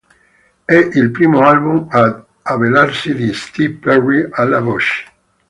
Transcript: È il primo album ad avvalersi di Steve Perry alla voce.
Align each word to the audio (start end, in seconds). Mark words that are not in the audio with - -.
È 0.65 0.73
il 0.73 1.11
primo 1.11 1.41
album 1.41 1.85
ad 1.87 2.23
avvalersi 2.41 3.13
di 3.13 3.31
Steve 3.33 3.75
Perry 3.75 4.27
alla 4.31 4.59
voce. 4.59 5.05